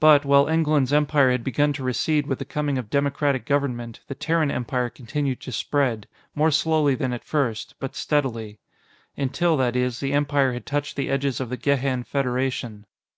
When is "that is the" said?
9.58-10.14